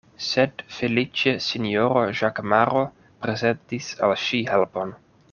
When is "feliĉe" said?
0.75-1.33